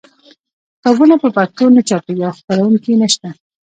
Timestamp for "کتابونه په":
0.75-1.27